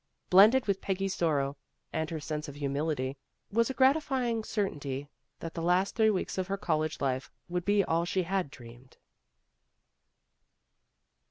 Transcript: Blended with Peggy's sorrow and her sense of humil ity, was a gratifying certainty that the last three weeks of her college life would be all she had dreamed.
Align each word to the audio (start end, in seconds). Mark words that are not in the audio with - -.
Blended 0.31 0.65
with 0.65 0.81
Peggy's 0.81 1.13
sorrow 1.13 1.57
and 1.93 2.09
her 2.09 2.19
sense 2.19 2.47
of 2.47 2.55
humil 2.55 2.91
ity, 2.91 3.17
was 3.51 3.69
a 3.69 3.73
gratifying 3.75 4.43
certainty 4.43 5.07
that 5.41 5.53
the 5.53 5.61
last 5.61 5.93
three 5.93 6.09
weeks 6.09 6.39
of 6.39 6.47
her 6.47 6.57
college 6.57 6.99
life 7.01 7.29
would 7.47 7.65
be 7.65 7.83
all 7.83 8.03
she 8.03 8.23
had 8.23 8.49
dreamed. 8.49 8.97